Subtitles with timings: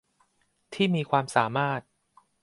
[0.73, 1.81] ที่มีความสามารถ